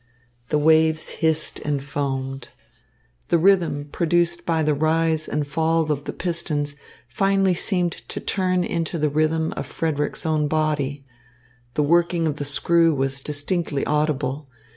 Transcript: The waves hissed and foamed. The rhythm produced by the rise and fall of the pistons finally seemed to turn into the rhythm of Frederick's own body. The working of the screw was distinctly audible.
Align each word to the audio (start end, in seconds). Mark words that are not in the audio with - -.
The 0.49 0.57
waves 0.57 1.09
hissed 1.21 1.59
and 1.59 1.83
foamed. 1.83 2.49
The 3.27 3.37
rhythm 3.37 3.87
produced 3.91 4.47
by 4.47 4.63
the 4.63 4.73
rise 4.73 5.27
and 5.27 5.45
fall 5.45 5.91
of 5.91 6.05
the 6.05 6.11
pistons 6.11 6.75
finally 7.07 7.53
seemed 7.53 7.91
to 8.09 8.19
turn 8.19 8.63
into 8.63 8.97
the 8.97 9.09
rhythm 9.09 9.51
of 9.55 9.67
Frederick's 9.67 10.25
own 10.25 10.47
body. 10.47 11.05
The 11.75 11.83
working 11.83 12.25
of 12.25 12.37
the 12.37 12.45
screw 12.45 12.95
was 12.95 13.21
distinctly 13.21 13.85
audible. 13.85 14.49